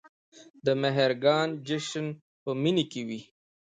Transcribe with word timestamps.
د 0.65 0.67
مهرګان 0.81 1.47
جشن 1.67 2.05
په 2.43 2.51
مني 2.61 2.85
کې 2.91 3.01
و 3.07 3.09